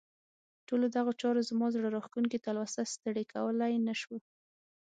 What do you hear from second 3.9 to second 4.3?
شوه.